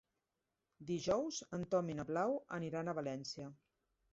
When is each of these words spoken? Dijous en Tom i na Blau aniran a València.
Dijous 0.91 1.37
en 1.57 1.67
Tom 1.75 1.91
i 1.95 1.99
na 2.01 2.07
Blau 2.13 2.35
aniran 2.59 2.91
a 2.91 2.97
València. 3.03 3.53